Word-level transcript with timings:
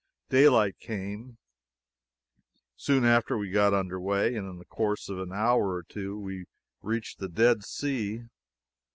Daylight 0.29 0.79
came, 0.79 1.37
soon 2.75 3.05
after 3.05 3.37
we 3.37 3.51
got 3.51 3.71
under 3.75 3.99
way, 4.01 4.35
and 4.35 4.49
in 4.49 4.57
the 4.57 4.65
course 4.65 5.09
of 5.09 5.19
an 5.19 5.31
hour 5.31 5.75
or 5.75 5.83
two 5.83 6.17
we 6.19 6.45
reached 6.81 7.19
the 7.19 7.29
Dead 7.29 7.63
Sea. 7.63 8.23